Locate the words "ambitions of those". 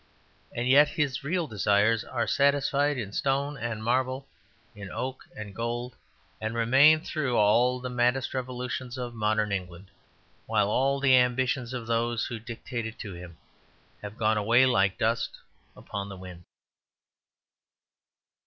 11.15-12.25